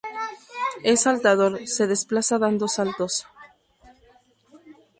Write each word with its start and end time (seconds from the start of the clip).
Es 0.81 1.01
saltador, 1.01 1.67
se 1.67 1.85
desplaza 1.85 2.39
dando 2.39 2.67
saltos. 2.67 3.27